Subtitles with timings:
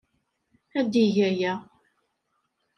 [0.79, 1.53] Ad yeg aya.